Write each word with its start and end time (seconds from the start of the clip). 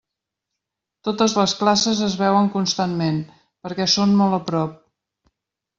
Totes 1.07 1.35
les 1.41 1.53
classes 1.59 2.01
es 2.09 2.15
veuen 2.23 2.49
constantment, 2.57 3.23
perquè 3.67 3.91
són 3.99 4.21
molt 4.23 4.41
a 4.41 4.45
prop. 4.51 4.79